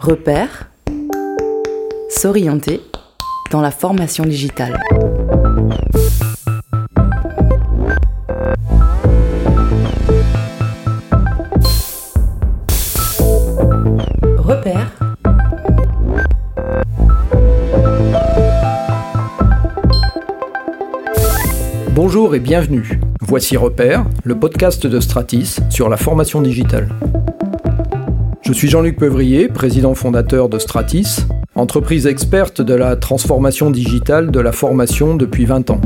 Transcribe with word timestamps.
Repère, 0.00 0.70
s'orienter 2.08 2.80
dans 3.50 3.60
la 3.60 3.70
formation 3.70 4.24
digitale. 4.24 4.80
Repère. 14.38 14.90
Bonjour 21.90 22.34
et 22.34 22.40
bienvenue. 22.40 22.98
Voici 23.20 23.58
Repère, 23.58 24.06
le 24.24 24.34
podcast 24.34 24.86
de 24.86 24.98
Stratis 24.98 25.60
sur 25.68 25.90
la 25.90 25.98
formation 25.98 26.40
digitale. 26.40 26.88
Je 28.50 28.54
suis 28.56 28.68
Jean-Luc 28.68 28.96
Peuvrier, 28.96 29.46
président 29.46 29.94
fondateur 29.94 30.48
de 30.48 30.58
Stratis, 30.58 31.18
entreprise 31.54 32.08
experte 32.08 32.60
de 32.60 32.74
la 32.74 32.96
transformation 32.96 33.70
digitale 33.70 34.32
de 34.32 34.40
la 34.40 34.50
formation 34.50 35.14
depuis 35.14 35.44
20 35.44 35.70
ans. 35.70 35.80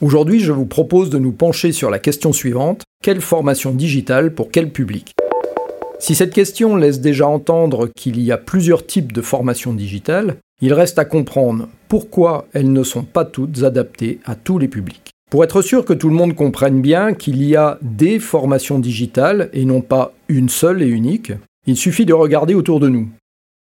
Aujourd'hui, 0.00 0.38
je 0.38 0.52
vous 0.52 0.66
propose 0.66 1.10
de 1.10 1.18
nous 1.18 1.32
pencher 1.32 1.72
sur 1.72 1.90
la 1.90 1.98
question 1.98 2.32
suivante 2.32 2.84
quelle 3.02 3.20
formation 3.20 3.72
digitale 3.72 4.32
pour 4.32 4.52
quel 4.52 4.70
public? 4.70 5.16
Si 5.98 6.14
cette 6.14 6.32
question 6.32 6.76
laisse 6.76 7.00
déjà 7.00 7.26
entendre 7.26 7.88
qu'il 7.88 8.20
y 8.20 8.30
a 8.30 8.38
plusieurs 8.38 8.86
types 8.86 9.12
de 9.12 9.20
formations 9.20 9.74
digitales, 9.74 10.36
il 10.62 10.72
reste 10.72 11.00
à 11.00 11.04
comprendre 11.04 11.66
pourquoi 11.88 12.46
elles 12.52 12.72
ne 12.72 12.84
sont 12.84 13.02
pas 13.02 13.24
toutes 13.24 13.64
adaptées 13.64 14.20
à 14.24 14.36
tous 14.36 14.60
les 14.60 14.68
publics. 14.68 15.10
Pour 15.30 15.44
être 15.44 15.60
sûr 15.60 15.84
que 15.84 15.92
tout 15.92 16.08
le 16.08 16.14
monde 16.14 16.34
comprenne 16.34 16.80
bien 16.80 17.12
qu'il 17.12 17.42
y 17.42 17.54
a 17.54 17.78
des 17.82 18.18
formations 18.18 18.78
digitales 18.78 19.50
et 19.52 19.66
non 19.66 19.82
pas 19.82 20.14
une 20.28 20.48
seule 20.48 20.82
et 20.82 20.88
unique, 20.88 21.32
il 21.66 21.76
suffit 21.76 22.06
de 22.06 22.14
regarder 22.14 22.54
autour 22.54 22.80
de 22.80 22.88
nous. 22.88 23.08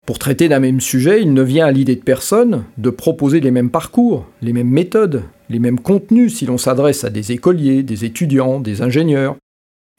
Pour 0.04 0.18
traiter 0.18 0.48
d'un 0.48 0.58
même 0.58 0.80
sujet, 0.80 1.22
il 1.22 1.32
ne 1.32 1.42
vient 1.42 1.66
à 1.66 1.70
l'idée 1.70 1.94
de 1.94 2.02
personne 2.02 2.64
de 2.78 2.90
proposer 2.90 3.38
les 3.38 3.52
mêmes 3.52 3.70
parcours, 3.70 4.26
les 4.42 4.52
mêmes 4.52 4.70
méthodes, 4.70 5.22
les 5.48 5.60
mêmes 5.60 5.78
contenus 5.78 6.34
si 6.34 6.46
l'on 6.46 6.58
s'adresse 6.58 7.04
à 7.04 7.10
des 7.10 7.30
écoliers, 7.30 7.84
des 7.84 8.04
étudiants, 8.04 8.58
des 8.58 8.82
ingénieurs, 8.82 9.36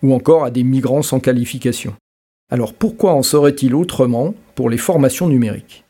ou 0.02 0.14
encore 0.14 0.44
à 0.44 0.52
des 0.52 0.64
migrants 0.64 1.02
sans 1.02 1.22
qualification. 1.22 1.94
Alors 2.52 2.73
pourquoi 2.73 3.14
en 3.14 3.23
serait-il 3.23 3.73
autrement 3.73 4.36
pour 4.55 4.70
les 4.70 4.77
formations 4.77 5.30
numériques? 5.30 5.86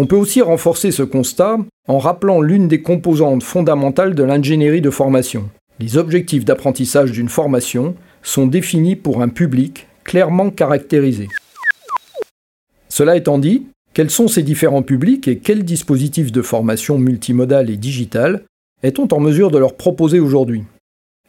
On 0.00 0.06
peut 0.06 0.16
aussi 0.16 0.40
renforcer 0.40 0.92
ce 0.92 1.02
constat 1.02 1.58
en 1.86 1.98
rappelant 1.98 2.40
l'une 2.40 2.68
des 2.68 2.80
composantes 2.80 3.42
fondamentales 3.42 4.14
de 4.14 4.22
l'ingénierie 4.22 4.80
de 4.80 4.88
formation. 4.88 5.50
Les 5.78 5.98
objectifs 5.98 6.46
d'apprentissage 6.46 7.12
d'une 7.12 7.28
formation 7.28 7.94
sont 8.22 8.46
définis 8.46 8.96
pour 8.96 9.20
un 9.20 9.28
public 9.28 9.88
clairement 10.02 10.48
caractérisé. 10.48 11.28
Cela 12.88 13.14
étant 13.14 13.38
dit, 13.38 13.66
quels 13.92 14.08
sont 14.08 14.26
ces 14.26 14.42
différents 14.42 14.80
publics 14.80 15.28
et 15.28 15.36
quels 15.36 15.66
dispositifs 15.66 16.32
de 16.32 16.40
formation 16.40 16.98
multimodale 16.98 17.68
et 17.68 17.76
digitale 17.76 18.44
est-on 18.82 19.06
en 19.12 19.20
mesure 19.20 19.50
de 19.50 19.58
leur 19.58 19.74
proposer 19.74 20.18
aujourd'hui? 20.18 20.64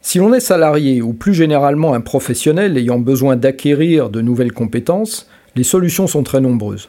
Si 0.00 0.16
l'on 0.16 0.32
est 0.32 0.40
salarié 0.40 1.02
ou 1.02 1.12
plus 1.12 1.34
généralement 1.34 1.92
un 1.92 2.00
professionnel 2.00 2.78
ayant 2.78 3.00
besoin 3.00 3.36
d'acquérir 3.36 4.08
de 4.08 4.22
nouvelles 4.22 4.54
compétences, 4.54 5.28
les 5.56 5.62
solutions 5.62 6.06
sont 6.06 6.22
très 6.22 6.40
nombreuses. 6.40 6.88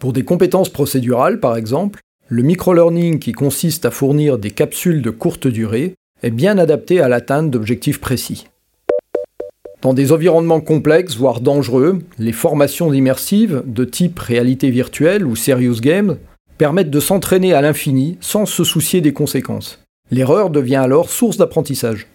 Pour 0.00 0.14
des 0.14 0.24
compétences 0.24 0.70
procédurales, 0.70 1.40
par 1.40 1.58
exemple, 1.58 2.00
le 2.28 2.42
microlearning 2.42 3.18
qui 3.18 3.32
consiste 3.32 3.84
à 3.84 3.90
fournir 3.90 4.38
des 4.38 4.50
capsules 4.50 5.02
de 5.02 5.10
courte 5.10 5.46
durée 5.46 5.94
est 6.22 6.30
bien 6.30 6.56
adapté 6.56 7.00
à 7.00 7.08
l'atteinte 7.08 7.50
d'objectifs 7.50 8.00
précis. 8.00 8.46
Dans 9.82 9.92
des 9.92 10.12
environnements 10.12 10.62
complexes, 10.62 11.16
voire 11.16 11.42
dangereux, 11.42 11.98
les 12.18 12.32
formations 12.32 12.90
immersives 12.94 13.62
de 13.66 13.84
type 13.84 14.18
réalité 14.18 14.70
virtuelle 14.70 15.26
ou 15.26 15.36
serious 15.36 15.80
game 15.80 16.16
permettent 16.56 16.90
de 16.90 17.00
s'entraîner 17.00 17.52
à 17.52 17.60
l'infini 17.60 18.16
sans 18.22 18.46
se 18.46 18.64
soucier 18.64 19.02
des 19.02 19.12
conséquences. 19.12 19.84
L'erreur 20.10 20.48
devient 20.48 20.76
alors 20.76 21.10
source 21.10 21.36
d'apprentissage. 21.36 22.06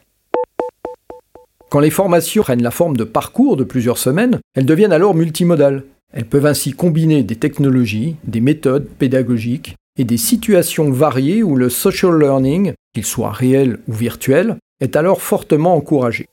Quand 1.70 1.80
les 1.82 1.92
formations 1.92 2.42
prennent 2.42 2.64
la 2.64 2.72
forme 2.72 2.98
de 2.98 3.04
parcours 3.04 3.58
de 3.58 3.64
plusieurs 3.64 4.00
semaines, 4.00 4.40
elles 4.56 4.66
deviennent 4.66 4.92
alors 4.92 5.14
multimodales. 5.14 5.84
Elles 6.14 6.26
peuvent 6.26 6.46
ainsi 6.46 6.72
combiner 6.72 7.24
des 7.24 7.36
technologies, 7.36 8.16
des 8.24 8.42
méthodes 8.42 8.88
pédagogiques 8.88 9.76
et 9.98 10.04
des 10.04 10.18
situations 10.18 10.90
variées 10.92 11.44
où 11.44 11.56
le 11.56 11.70
social 11.70 12.18
learning, 12.20 12.74
qu'il 12.94 13.06
soit 13.06 13.32
réel 13.32 13.80
ou 13.88 13.94
virtuel, 13.94 14.58
est 14.82 14.96
alors 14.96 15.22
fortement 15.22 15.76
encouragé. 15.76 16.28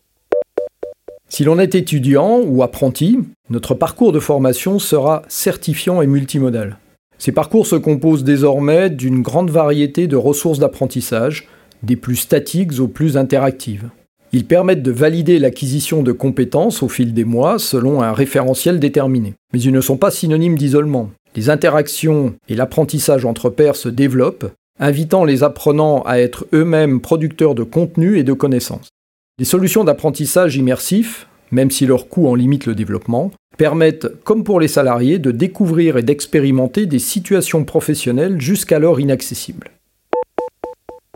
Si 1.29 1.45
l'on 1.45 1.59
est 1.59 1.75
étudiant 1.75 2.41
ou 2.41 2.63
apprenti, 2.63 3.19
notre 3.49 3.75
parcours 3.75 4.13
de 4.13 4.21
formation 4.21 4.79
sera 4.79 5.23
certifiant 5.29 6.03
et 6.03 6.07
multimodal. 6.07 6.79
Ces 7.19 7.33
parcours 7.33 7.67
se 7.67 7.77
composent 7.77 8.25
désormais 8.25 8.91
d'une 8.91 9.23
grande 9.23 9.51
variété 9.51 10.09
de 10.09 10.17
ressources 10.17 10.59
d'apprentissage, 10.59 11.49
des 11.83 11.97
plus 11.97 12.17
statiques 12.17 12.81
aux 12.81 12.89
plus 12.89 13.17
interactives. 13.17 13.89
Ils 14.35 14.47
permettent 14.47 14.83
de 14.83 14.91
valider 14.91 15.39
l'acquisition 15.39 16.03
de 16.03 16.13
compétences 16.13 16.83
au 16.83 16.89
fil 16.89 17.13
des 17.13 17.25
mois 17.25 17.59
selon 17.59 18.01
un 18.01 18.15
référentiel 18.15 18.81
déterminé. 18.81 19.35
Mais 19.53 19.61
ils 19.61 19.73
ne 19.73 19.81
sont 19.83 19.99
pas 19.99 20.11
synonymes 20.11 20.57
d'isolement. 20.57 21.11
Les 21.37 21.51
interactions 21.51 22.35
et 22.49 22.55
l'apprentissage 22.55 23.27
entre 23.27 23.51
pairs 23.51 23.77
se 23.77 23.91
développent, 23.91 24.51
invitant 24.81 25.25
les 25.25 25.43
apprenants 25.43 26.01
à 26.03 26.19
être 26.19 26.47
eux-mêmes 26.55 27.03
producteurs 27.03 27.55
de 27.55 27.63
contenu 27.63 28.19
et 28.19 28.25
de 28.25 28.33
connaissances. 28.33 28.89
Les 29.39 29.45
solutions 29.45 29.85
d'apprentissage 29.85 30.57
immersif, 30.57 31.27
même 31.51 31.71
si 31.71 31.85
leur 31.85 32.09
coût 32.09 32.27
en 32.27 32.35
limite 32.35 32.65
le 32.65 32.75
développement, 32.75 33.33
permettent, 33.59 34.09
comme 34.25 34.45
pour 34.45 34.61
les 34.61 34.69
salariés, 34.69 35.19
de 35.19 35.31
découvrir 35.31 35.99
et 35.99 36.03
d'expérimenter 36.03 36.87
des 36.87 36.99
situations 36.99 37.65
professionnelles 37.65 38.41
jusqu'alors 38.41 38.99
inaccessibles. 38.99 39.71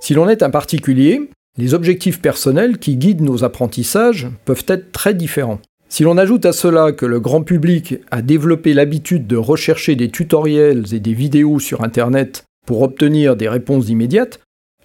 Si 0.03 0.12
l'on 0.12 0.28
est 0.28 0.43
un 0.43 0.50
particulier, 0.50 1.31
les 1.59 1.75
objectifs 1.75 2.21
personnels 2.21 2.78
qui 2.78 2.97
guident 2.97 3.22
nos 3.22 3.44
apprentissages 3.44 4.28
peuvent 4.44 4.65
être 4.69 4.93
très 4.93 5.15
différents. 5.15 5.61
Si 5.89 6.03
l'on 6.03 6.19
ajoute 6.19 6.44
à 6.44 6.53
cela 6.53 6.93
que 6.93 7.06
le 7.06 7.21
grand 7.21 7.43
public 7.43 7.97
a 8.11 8.21
développé 8.21 8.75
l'habitude 8.75 9.27
de 9.27 9.37
rechercher 9.37 9.94
des 9.94 10.11
tutoriels 10.11 10.93
et 10.93 11.00
des 11.00 11.15
vidéos 11.15 11.59
sur 11.61 11.84
Internet 11.84 12.44
pour 12.67 12.83
obtenir 12.83 13.37
des 13.37 13.49
réponses 13.49 13.89
immédiates, 13.89 14.41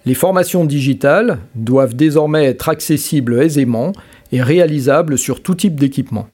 les 0.06 0.14
formations 0.14 0.66
digitales 0.66 1.40
doivent 1.56 1.96
désormais 1.96 2.46
être 2.46 2.70
accessibles 2.70 3.42
aisément 3.42 3.92
et 4.32 4.42
réalisables 4.42 5.18
sur 5.18 5.44
tout 5.44 5.56
type 5.56 5.80
d'équipement. 5.80 6.28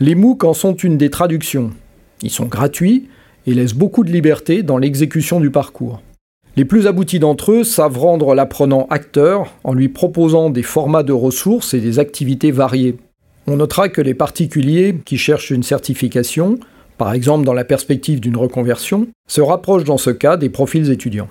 Les 0.00 0.14
MOOC 0.14 0.44
en 0.44 0.54
sont 0.54 0.74
une 0.74 0.98
des 0.98 1.10
traductions. 1.10 1.70
Ils 2.22 2.30
sont 2.30 2.46
gratuits 2.46 3.08
et 3.46 3.54
laissent 3.54 3.74
beaucoup 3.74 4.04
de 4.04 4.12
liberté 4.12 4.62
dans 4.62 4.78
l'exécution 4.78 5.40
du 5.40 5.50
parcours. 5.50 6.02
Les 6.58 6.64
plus 6.64 6.88
aboutis 6.88 7.20
d'entre 7.20 7.52
eux 7.52 7.62
savent 7.62 7.98
rendre 7.98 8.34
l'apprenant 8.34 8.88
acteur 8.90 9.54
en 9.62 9.74
lui 9.74 9.88
proposant 9.88 10.50
des 10.50 10.64
formats 10.64 11.04
de 11.04 11.12
ressources 11.12 11.72
et 11.72 11.78
des 11.78 12.00
activités 12.00 12.50
variées. 12.50 12.96
On 13.46 13.58
notera 13.58 13.88
que 13.88 14.00
les 14.00 14.12
particuliers 14.12 14.96
qui 15.04 15.18
cherchent 15.18 15.52
une 15.52 15.62
certification, 15.62 16.58
par 16.96 17.12
exemple 17.12 17.44
dans 17.44 17.52
la 17.52 17.62
perspective 17.62 18.18
d'une 18.18 18.36
reconversion, 18.36 19.06
se 19.28 19.40
rapprochent 19.40 19.84
dans 19.84 19.98
ce 19.98 20.10
cas 20.10 20.36
des 20.36 20.48
profils 20.48 20.90
étudiants. 20.90 21.28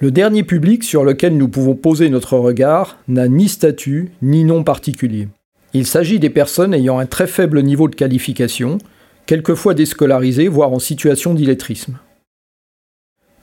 Le 0.00 0.10
dernier 0.10 0.42
public 0.42 0.82
sur 0.82 1.04
lequel 1.04 1.36
nous 1.36 1.46
pouvons 1.46 1.76
poser 1.76 2.08
notre 2.08 2.36
regard 2.36 2.98
n'a 3.06 3.28
ni 3.28 3.48
statut 3.48 4.10
ni 4.22 4.42
nom 4.42 4.64
particulier. 4.64 5.28
Il 5.72 5.86
s'agit 5.86 6.18
des 6.18 6.30
personnes 6.30 6.74
ayant 6.74 6.98
un 6.98 7.06
très 7.06 7.28
faible 7.28 7.62
niveau 7.62 7.86
de 7.86 7.94
qualification, 7.94 8.78
quelquefois 9.26 9.74
déscolarisées, 9.74 10.48
voire 10.48 10.72
en 10.72 10.80
situation 10.80 11.32
d'illettrisme. 11.32 11.96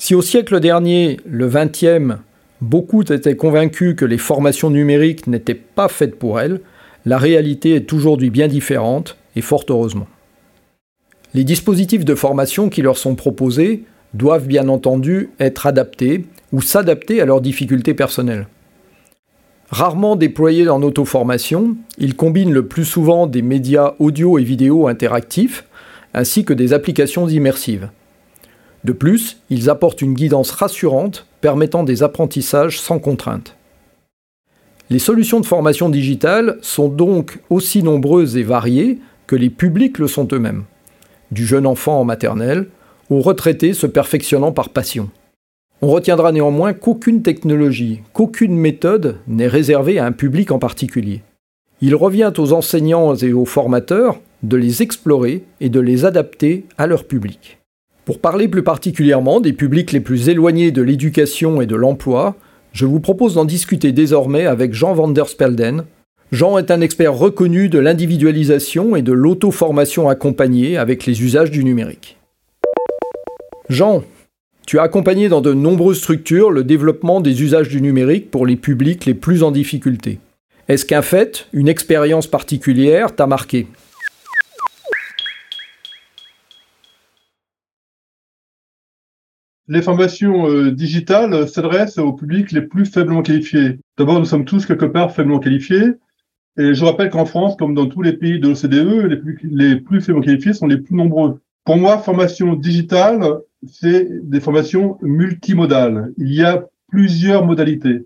Si 0.03 0.16
au 0.16 0.23
siècle 0.23 0.59
dernier, 0.59 1.19
le 1.27 1.48
XXe, 1.48 2.15
beaucoup 2.59 3.03
étaient 3.03 3.36
convaincus 3.36 3.95
que 3.95 4.03
les 4.03 4.18
formations 4.18 4.71
numériques 4.71 5.27
n'étaient 5.27 5.53
pas 5.53 5.89
faites 5.89 6.18
pour 6.18 6.39
elles, 6.39 6.62
la 7.06 7.19
réalité 7.19 7.75
est 7.75 7.94
aujourd'hui 7.94 8.31
bien 8.31 8.48
différente, 8.48 9.15
et 9.36 9.42
fort 9.42 9.63
heureusement. 9.69 10.07
Les 11.36 11.44
dispositifs 11.44 12.03
de 12.03 12.15
formation 12.15 12.68
qui 12.68 12.81
leur 12.81 12.98
sont 12.98 13.13
proposés 13.13 13.83
doivent 14.15 14.48
bien 14.48 14.69
entendu 14.69 15.30
être 15.39 15.68
adaptés 15.68 16.25
ou 16.51 16.63
s'adapter 16.63 17.21
à 17.21 17.25
leurs 17.25 17.39
difficultés 17.39 17.94
personnelles. 17.94 18.47
Rarement 19.69 20.15
déployés 20.15 20.68
en 20.68 20.81
auto-formation, 20.81 21.77
ils 22.00 22.15
combinent 22.15 22.54
le 22.54 22.65
plus 22.65 22.86
souvent 22.86 23.27
des 23.27 23.44
médias 23.44 23.94
audio 24.00 24.39
et 24.39 24.44
vidéo 24.44 24.88
interactifs, 24.88 25.63
ainsi 26.15 26.44
que 26.44 26.54
des 26.54 26.74
applications 26.74 27.27
immersives. 27.27 27.92
De 28.83 28.94
plus, 28.94 29.38
ils 29.50 29.69
apportent 29.69 30.01
une 30.01 30.13
guidance 30.13 30.51
rassurante 30.51 31.28
permettant 31.39 31.83
des 31.83 32.04
apprentissages 32.04 32.80
sans 32.80 33.00
contrainte. 33.00 33.56
Les 34.89 35.00
solutions 35.00 35.39
de 35.39 35.45
formation 35.45 35.89
digitale 35.89 36.57
sont 36.62 36.89
donc 36.89 37.39
aussi 37.50 37.83
nombreuses 37.83 38.38
et 38.38 38.44
variées 38.44 39.00
que 39.28 39.36
les 39.36 39.50
publics 39.50 40.00
le 40.00 40.07
sont 40.07 40.28
eux-mêmes, 40.33 40.63
du 41.31 41.45
jeune 41.45 41.66
enfant 41.66 42.00
en 42.00 42.04
maternelle 42.04 42.68
au 43.10 43.22
retraité 43.22 43.74
se 43.74 43.88
perfectionnant 43.88 44.51
par 44.51 44.69
passion. 44.69 45.10
On 45.81 45.88
retiendra 45.88 46.31
néanmoins 46.31 46.74
qu'aucune 46.74 47.24
technologie, 47.24 48.01
qu'aucune 48.13 48.56
méthode 48.56 49.18
n'est 49.28 49.48
réservée 49.48 50.00
à 50.00 50.06
un 50.06 50.12
public 50.12 50.51
en 50.51 50.60
particulier. 50.60 51.22
Il 51.81 51.95
revient 51.95 52.31
aux 52.38 52.54
enseignants 52.54 53.16
et 53.16 53.33
aux 53.33 53.45
formateurs 53.45 54.19
de 54.44 54.57
les 54.57 54.81
explorer 54.81 55.44
et 55.60 55.69
de 55.69 55.80
les 55.80 56.06
adapter 56.06 56.66
à 56.78 56.86
leur 56.86 57.06
public. 57.06 57.61
Pour 58.03 58.19
parler 58.19 58.48
plus 58.48 58.63
particulièrement 58.63 59.39
des 59.39 59.53
publics 59.53 59.92
les 59.92 60.00
plus 60.00 60.27
éloignés 60.30 60.71
de 60.71 60.81
l'éducation 60.81 61.62
et 61.62 61.68
de 61.68 61.75
l'emploi, 61.75 62.36
je 62.74 62.88
vous 62.88 63.00
propose 63.00 63.36
d'en 63.36 63.45
discuter 63.45 63.92
désormais 63.92 64.48
avec 64.48 64.74
Jean 64.74 64.94
van 64.94 65.07
der 65.07 65.27
Spelden. 65.27 65.83
Jean 66.31 66.57
est 66.57 66.71
un 66.71 66.81
expert 66.81 67.13
reconnu 67.13 67.69
de 67.69 67.77
l'individualisation 67.77 68.95
et 68.95 69.03
de 69.03 69.12
l'auto-formation 69.12 70.09
accompagnée 70.09 70.77
avec 70.77 71.06
les 71.06 71.21
usages 71.21 71.51
du 71.51 71.63
numérique. 71.63 72.18
Jean, 73.69 74.04
tu 74.65 74.80
as 74.80 74.83
accompagné 74.83 75.30
dans 75.30 75.42
de 75.42 75.54
nombreuses 75.54 76.00
structures 76.00 76.50
le 76.50 76.63
développement 76.63 77.21
des 77.21 77.44
usages 77.44 77.69
du 77.69 77.81
numérique 77.81 78.31
pour 78.31 78.47
les 78.47 78.56
publics 78.56 79.06
les 79.06 79.13
plus 79.13 79.44
en 79.44 79.51
difficulté. 79.51 80.18
Est-ce 80.68 80.86
qu'un 80.86 81.01
fait, 81.04 81.47
une 81.54 81.68
expérience 81.68 82.25
particulière 82.25 83.15
t'a 83.15 83.27
marqué? 83.27 83.68
Les 89.68 89.81
formations 89.81 90.50
euh, 90.50 90.72
digitales 90.72 91.48
s'adressent 91.48 91.98
aux 91.98 92.13
publics 92.13 92.52
les 92.52 92.62
plus 92.62 92.86
faiblement 92.86 93.22
qualifiés. 93.22 93.80
D'abord, 93.98 94.19
nous 94.19 94.25
sommes 94.25 94.46
tous 94.46 94.66
quelque 94.66 94.86
part 94.86 95.13
faiblement 95.13 95.40
qualifiés. 95.40 95.94
Et 96.58 96.74
je 96.74 96.84
rappelle 96.84 97.10
qu'en 97.10 97.25
France, 97.25 97.56
comme 97.58 97.74
dans 97.74 97.88
tous 97.88 98.02
les 98.02 98.13
pays 98.13 98.40
de 98.40 98.48
l'OCDE, 98.48 99.08
les 99.44 99.75
plus, 99.78 100.02
faiblement 100.02 100.24
qualifiés 100.24 100.54
sont 100.54 100.68
les 100.68 100.78
plus 100.78 100.96
nombreux. 100.96 101.40
Pour 101.63 101.78
moi, 101.78 102.00
formation 102.00 102.56
digitale, 102.56 103.24
c'est 103.66 104.08
des 104.28 104.40
formations 104.40 104.98
multimodales. 105.02 106.12
Il 106.18 106.34
y 106.34 106.44
a 106.44 106.66
plusieurs 106.90 107.46
modalités. 107.46 108.06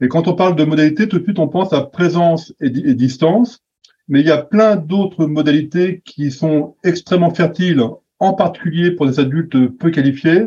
Et 0.00 0.08
quand 0.08 0.28
on 0.28 0.34
parle 0.34 0.54
de 0.54 0.64
modalités, 0.64 1.08
tout 1.08 1.18
de 1.18 1.24
suite, 1.24 1.38
on 1.38 1.48
pense 1.48 1.72
à 1.72 1.82
présence 1.82 2.54
et 2.60 2.70
distance. 2.94 3.60
Mais 4.08 4.20
il 4.20 4.26
y 4.26 4.32
a 4.32 4.38
plein 4.38 4.76
d'autres 4.76 5.26
modalités 5.26 6.02
qui 6.04 6.30
sont 6.30 6.74
extrêmement 6.84 7.30
fertiles, 7.30 7.82
en 8.18 8.34
particulier 8.34 8.90
pour 8.90 9.06
des 9.06 9.18
adultes 9.18 9.68
peu 9.78 9.90
qualifiés, 9.90 10.46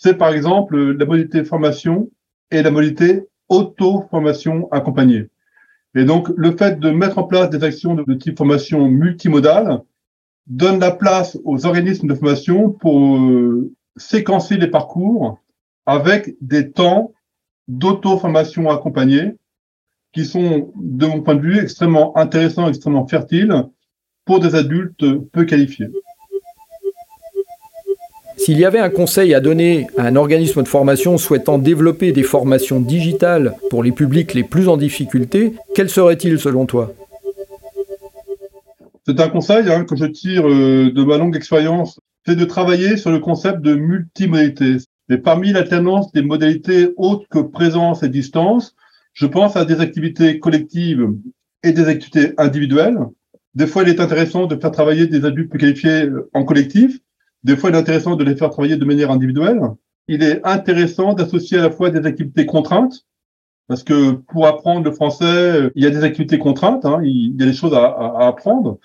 c'est 0.00 0.14
par 0.14 0.32
exemple 0.32 0.76
la 0.92 1.04
modalité 1.04 1.42
formation 1.42 2.08
et 2.52 2.62
la 2.62 2.70
modalité 2.70 3.26
auto-formation 3.48 4.70
accompagnée. 4.70 5.26
Et 5.96 6.04
donc, 6.04 6.28
le 6.36 6.56
fait 6.56 6.78
de 6.78 6.90
mettre 6.90 7.18
en 7.18 7.24
place 7.24 7.50
des 7.50 7.64
actions 7.64 7.96
de, 7.96 8.14
type 8.14 8.38
formation 8.38 8.86
multimodale 8.88 9.80
donne 10.46 10.78
la 10.78 10.92
place 10.92 11.36
aux 11.44 11.66
organismes 11.66 12.06
de 12.06 12.14
formation 12.14 12.70
pour 12.70 13.16
euh, 13.16 13.72
séquencer 13.96 14.56
les 14.56 14.68
parcours 14.68 15.40
avec 15.84 16.36
des 16.40 16.70
temps 16.70 17.12
d'auto-formation 17.66 18.70
accompagnée 18.70 19.34
qui 20.12 20.24
sont, 20.24 20.72
de 20.76 21.06
mon 21.06 21.22
point 21.22 21.34
de 21.34 21.40
vue, 21.40 21.58
extrêmement 21.58 22.16
intéressants, 22.16 22.68
extrêmement 22.68 23.08
fertiles 23.08 23.64
pour 24.24 24.38
des 24.38 24.54
adultes 24.54 25.04
peu 25.32 25.44
qualifiés. 25.44 25.88
S'il 28.48 28.58
y 28.58 28.64
avait 28.64 28.78
un 28.78 28.88
conseil 28.88 29.34
à 29.34 29.40
donner 29.40 29.88
à 29.98 30.04
un 30.04 30.16
organisme 30.16 30.62
de 30.62 30.68
formation 30.68 31.18
souhaitant 31.18 31.58
développer 31.58 32.12
des 32.12 32.22
formations 32.22 32.80
digitales 32.80 33.54
pour 33.68 33.82
les 33.82 33.92
publics 33.92 34.32
les 34.32 34.42
plus 34.42 34.68
en 34.68 34.78
difficulté, 34.78 35.52
quel 35.74 35.90
serait-il 35.90 36.38
selon 36.38 36.64
toi? 36.64 36.94
C'est 39.06 39.20
un 39.20 39.28
conseil 39.28 39.70
hein, 39.70 39.84
que 39.84 39.96
je 39.96 40.06
tire 40.06 40.48
euh, 40.48 40.90
de 40.90 41.04
ma 41.04 41.18
longue 41.18 41.36
expérience, 41.36 42.00
c'est 42.26 42.36
de 42.36 42.44
travailler 42.46 42.96
sur 42.96 43.10
le 43.10 43.18
concept 43.18 43.60
de 43.60 43.74
multimodalité. 43.74 44.78
Et 45.10 45.18
parmi 45.18 45.52
l'alternance 45.52 46.10
des 46.12 46.22
modalités 46.22 46.88
autres 46.96 47.26
que 47.30 47.40
présence 47.40 48.02
et 48.02 48.08
distance, 48.08 48.74
je 49.12 49.26
pense 49.26 49.56
à 49.56 49.66
des 49.66 49.80
activités 49.80 50.38
collectives 50.38 51.06
et 51.62 51.72
des 51.72 51.84
activités 51.84 52.32
individuelles. 52.38 52.96
Des 53.54 53.66
fois, 53.66 53.82
il 53.82 53.90
est 53.90 54.00
intéressant 54.00 54.46
de 54.46 54.56
faire 54.56 54.70
travailler 54.70 55.06
des 55.06 55.26
adultes 55.26 55.50
plus 55.50 55.58
qualifiés 55.58 56.06
euh, 56.06 56.30
en 56.32 56.44
collectif, 56.44 56.98
des 57.44 57.56
fois, 57.56 57.70
il 57.70 57.76
est 57.76 57.78
intéressant 57.78 58.16
de 58.16 58.24
les 58.24 58.36
faire 58.36 58.50
travailler 58.50 58.76
de 58.76 58.84
manière 58.84 59.10
individuelle. 59.10 59.60
Il 60.08 60.22
est 60.22 60.44
intéressant 60.44 61.12
d'associer 61.12 61.58
à 61.58 61.62
la 61.62 61.70
fois 61.70 61.90
des 61.90 62.06
activités 62.06 62.46
contraintes, 62.46 63.06
parce 63.68 63.82
que 63.82 64.12
pour 64.12 64.46
apprendre 64.46 64.84
le 64.84 64.92
français, 64.92 65.70
il 65.74 65.82
y 65.82 65.86
a 65.86 65.90
des 65.90 66.02
activités 66.02 66.38
contraintes, 66.38 66.84
hein, 66.86 67.00
il 67.04 67.36
y 67.38 67.42
a 67.42 67.46
des 67.46 67.52
choses 67.52 67.74
à, 67.74 68.26
apprendre. 68.26 68.78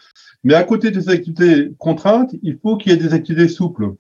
Mais 0.44 0.53
à 0.53 0.63
côté 0.63 0.91
de 0.91 1.00
ces 1.00 1.09
activités 1.09 1.71
contraintes, 1.77 2.35
il 2.44 2.59
faut 2.61 2.75
qu'il 2.75 2.91
y 2.91 2.95
ait 2.95 2.97
des 2.97 3.13
activités 3.13 3.47
souples. 3.47 3.94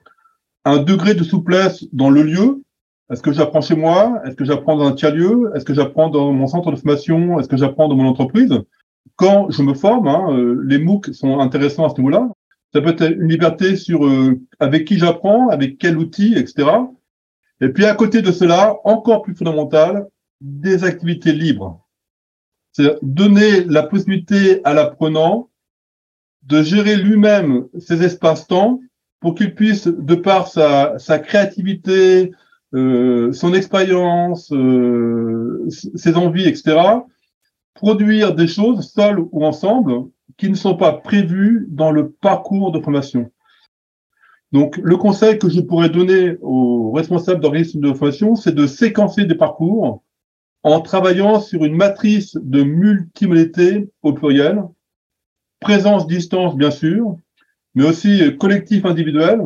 Un 0.65 0.79
degré 0.79 1.13
de 1.13 1.23
souplesse 1.23 1.85
dans 1.93 2.09
le 2.09 2.23
lieu. 2.23 2.61
Est-ce 3.09 3.21
que 3.21 3.31
j'apprends 3.31 3.61
chez 3.61 3.75
moi? 3.75 4.21
Est-ce 4.25 4.35
que 4.35 4.45
j'apprends 4.45 4.75
dans 4.75 4.87
un 4.87 4.93
tiers-lieu? 4.93 5.51
Est-ce 5.55 5.65
que 5.65 5.73
j'apprends 5.73 6.09
dans 6.09 6.33
mon 6.33 6.47
centre 6.47 6.71
de 6.71 6.75
formation? 6.75 7.39
Est-ce 7.39 7.47
que 7.47 7.57
j'apprends 7.57 7.87
dans 7.87 7.95
mon 7.95 8.07
entreprise? 8.07 8.53
Quand 9.15 9.49
je 9.51 9.61
me 9.61 9.73
forme, 9.73 10.07
hein, 10.07 10.27
euh, 10.31 10.61
les 10.65 10.79
MOOC 10.79 11.13
sont 11.13 11.39
intéressants 11.39 11.85
à 11.85 11.89
ce 11.89 11.95
niveau-là. 11.95 12.29
Ça 12.73 12.81
peut 12.81 12.89
être 12.89 13.11
une 13.11 13.29
liberté 13.29 13.75
sur 13.75 14.05
euh, 14.05 14.39
avec 14.59 14.85
qui 14.85 14.97
j'apprends, 14.97 15.49
avec 15.49 15.77
quel 15.77 15.97
outil, 15.97 16.35
etc. 16.35 16.69
Et 17.61 17.69
puis 17.69 17.85
à 17.85 17.93
côté 17.93 18.21
de 18.21 18.31
cela, 18.31 18.77
encore 18.83 19.21
plus 19.21 19.35
fondamental, 19.35 20.07
des 20.41 20.83
activités 20.83 21.33
libres. 21.33 21.85
C'est 22.71 22.97
donner 23.03 23.63
la 23.65 23.83
possibilité 23.83 24.61
à 24.65 24.73
l'apprenant 24.73 25.49
de 26.41 26.63
gérer 26.63 26.97
lui-même 26.97 27.67
ses 27.79 28.03
espaces-temps 28.03 28.81
pour 29.19 29.35
qu'il 29.35 29.53
puisse, 29.55 29.87
de 29.87 30.15
par 30.15 30.47
sa, 30.47 30.97
sa 30.99 31.19
créativité, 31.19 32.33
euh, 32.73 33.31
son 33.31 33.53
expérience, 33.53 34.51
euh, 34.51 35.65
ses 35.69 36.15
envies, 36.15 36.47
etc., 36.47 36.75
produire 37.75 38.33
des 38.33 38.47
choses 38.47 38.91
seul 38.91 39.19
ou 39.19 39.45
ensemble 39.45 40.09
qui 40.37 40.49
ne 40.49 40.55
sont 40.55 40.75
pas 40.75 40.93
prévus 40.93 41.65
dans 41.69 41.91
le 41.91 42.11
parcours 42.11 42.71
de 42.71 42.79
formation. 42.79 43.31
Donc, 44.51 44.77
le 44.77 44.97
conseil 44.97 45.39
que 45.39 45.49
je 45.49 45.61
pourrais 45.61 45.89
donner 45.89 46.37
aux 46.41 46.91
responsables 46.91 47.41
d'organismes 47.41 47.81
de 47.81 47.93
formation, 47.93 48.35
c'est 48.35 48.53
de 48.53 48.67
séquencer 48.67 49.25
des 49.25 49.35
parcours 49.35 50.03
en 50.61 50.79
travaillant 50.79 51.39
sur 51.39 51.65
une 51.65 51.75
matrice 51.75 52.37
de 52.41 52.63
multimodalité 52.63 53.89
au 54.01 54.13
pluriel, 54.13 54.63
présence, 55.59 56.07
distance, 56.07 56.55
bien 56.55 56.71
sûr, 56.71 57.17
mais 57.75 57.85
aussi 57.85 58.37
collectif 58.37 58.85
individuel, 58.85 59.41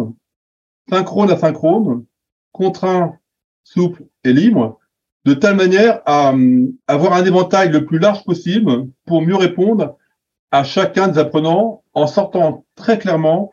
synchrone 0.90 1.32
asynchrone, 1.32 2.06
contraint, 2.52 3.18
souple 3.64 4.04
et 4.24 4.34
libre, 4.34 4.80
de 5.26 5.34
telle 5.34 5.56
manière 5.56 6.02
à 6.06 6.34
euh, 6.34 6.68
avoir 6.88 7.14
un 7.14 7.26
éventail 7.26 7.70
le 7.70 7.86
plus 7.86 8.00
large 8.00 8.24
possible 8.24 8.88
pour 9.06 9.22
mieux 9.22 9.36
répondre 9.36 9.98
à 10.52 10.64
chacun 10.64 11.08
des 11.08 11.20
apprenants 11.20 11.84
en 11.94 12.08
sortant 12.08 12.66
très 12.76 12.98
clairement 12.98 13.52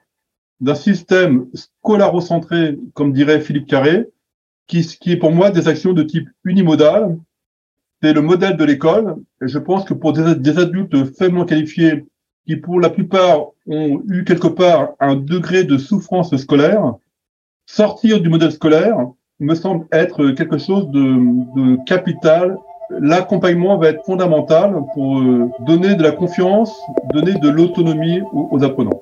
d'un 0.61 0.75
système 0.75 1.47
scolarocentré, 1.55 2.79
comme 2.95 3.13
dirait 3.13 3.41
Philippe 3.41 3.67
Carré, 3.67 4.07
qui, 4.67 4.83
qui 4.83 5.13
est 5.13 5.17
pour 5.17 5.33
moi 5.33 5.51
des 5.51 5.69
actions 5.69 5.93
de 5.93 6.03
type 6.03 6.29
unimodal. 6.45 7.19
C'est 8.03 8.13
le 8.13 8.23
modèle 8.23 8.57
de 8.57 8.65
l'école. 8.65 9.17
Et 9.43 9.49
je 9.49 9.59
pense 9.59 9.85
que 9.85 9.95
pour 9.95 10.13
des, 10.13 10.35
des, 10.37 10.59
adultes 10.59 11.17
faiblement 11.17 11.45
qualifiés, 11.45 12.07
qui 12.47 12.57
pour 12.57 12.81
la 12.81 12.91
plupart 12.91 13.47
ont 13.67 14.03
eu 14.09 14.25
quelque 14.25 14.49
part 14.49 14.91
un 15.01 15.17
degré 15.17 15.65
de 15.65 15.79
souffrance 15.79 16.35
scolaire, 16.37 16.95
sortir 17.67 18.21
du 18.21 18.29
modèle 18.29 18.53
scolaire 18.53 18.99
me 19.41 19.55
semble 19.55 19.87
être 19.91 20.31
quelque 20.31 20.59
chose 20.59 20.89
de, 20.91 21.01
de 21.57 21.85
capital 21.85 22.57
l'accompagnement 22.91 23.79
va 23.79 23.89
être 23.89 24.05
fondamental 24.05 24.75
pour 24.95 25.19
euh, 25.19 25.51
donner 25.61 25.95
de 25.95 26.03
la 26.03 26.13
confiance, 26.13 26.73
donner 27.13 27.35
de 27.35 27.49
l'autonomie 27.49 28.21
aux, 28.33 28.63
apprenants. 28.63 29.01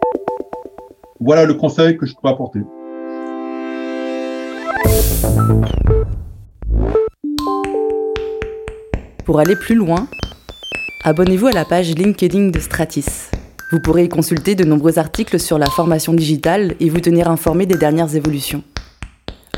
Voilà 1.21 1.45
le 1.45 1.55
conseil 1.55 1.97
que 1.97 2.07
je 2.07 2.15
peux 2.21 2.29
apporter. 2.29 2.61
Pour 9.25 9.39
aller 9.39 9.57
plus 9.57 9.77
loin, 9.77 10.09
abonnez-vous 11.05 11.47
à 11.47 11.53
la 11.53 11.65
page 11.65 11.95
LinkedIn 11.95 12.49
de 12.49 12.59
Stratis. 12.59 13.31
Vous 13.71 13.81
pourrez 13.81 14.05
y 14.05 14.09
consulter 14.09 14.55
de 14.55 14.65
nombreux 14.65 14.99
articles 14.99 15.39
sur 15.39 15.59
la 15.59 15.67
formation 15.67 16.12
digitale 16.12 16.75
et 16.81 16.91
vous 16.91 17.01
tenir 17.01 17.31
informé 17.31 17.65
des 17.65 17.77
dernières 17.77 18.15
évolutions. 18.15 18.62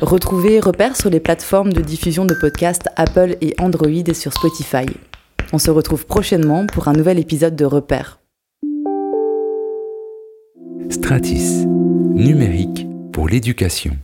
Retrouvez 0.04 0.61
Repère 0.61 0.96
sur 0.96 1.08
les 1.08 1.18
plateformes 1.18 1.73
de 1.73 1.80
diffusion 1.80 2.26
de 2.26 2.34
podcasts 2.34 2.90
Apple 2.96 3.38
et 3.40 3.54
Android 3.58 3.88
et 3.88 4.12
sur 4.12 4.34
Spotify. 4.34 4.84
On 5.54 5.58
se 5.58 5.70
retrouve 5.70 6.04
prochainement 6.04 6.66
pour 6.66 6.88
un 6.88 6.92
nouvel 6.92 7.18
épisode 7.18 7.56
de 7.56 7.64
Repère. 7.64 8.20
Stratis, 10.90 11.64
numérique 11.66 12.87
pour 13.14 13.30
l'éducation. 13.30 13.96